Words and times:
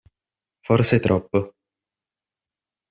Forse 0.67 0.99
troppo. 0.99 1.39